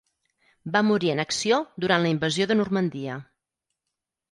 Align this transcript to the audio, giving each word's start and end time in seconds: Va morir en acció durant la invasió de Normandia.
Va 0.75 0.81
morir 0.87 1.11
en 1.15 1.21
acció 1.25 1.59
durant 1.85 2.03
la 2.05 2.15
invasió 2.15 2.51
de 2.53 2.59
Normandia. 2.59 3.21